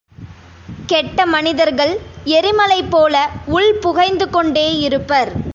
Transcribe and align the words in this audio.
கெட்ட 0.85 1.25
மனிதர்கள் 1.25 1.93
எரிமலை 2.23 2.83
போல 2.83 3.29
உள் 3.45 3.73
புகைந்து 3.75 4.29
கொண்டே 4.29 4.77
இருப்பர். 4.77 5.31